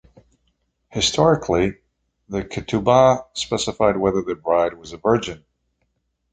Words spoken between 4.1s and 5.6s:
the bride was a virgin.